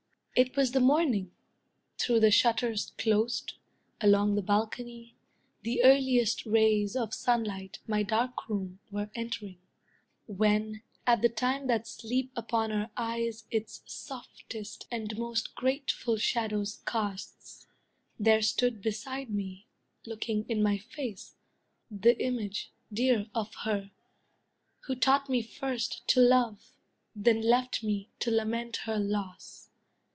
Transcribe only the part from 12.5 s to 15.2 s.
our eyes Its softest and